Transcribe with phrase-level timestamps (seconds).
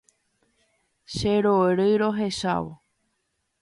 [1.13, 2.73] Cherory rohechávo